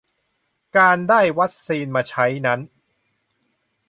[0.77, 2.59] การได้วัคซีนมาใช้นั้น